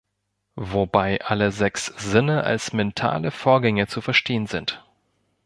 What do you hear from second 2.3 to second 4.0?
als mentale Vorgänge